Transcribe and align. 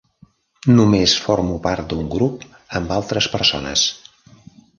Només 0.77 1.13
formo 1.25 1.57
part 1.67 1.85
d'un 1.91 2.07
grup 2.15 2.49
amb 2.81 2.95
altres 2.97 3.29
persones. 3.37 3.87